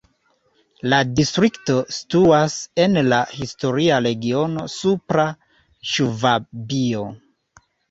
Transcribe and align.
La 0.93 1.01
distrikto 1.19 1.75
situas 1.97 2.55
en 2.87 2.97
la 3.13 3.21
historia 3.43 4.01
regiono 4.07 4.67
Supra 4.79 5.29
Ŝvabio. 5.93 7.07